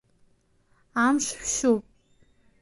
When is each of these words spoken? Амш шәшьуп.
Амш 1.05 1.25
шәшьуп. 1.37 1.83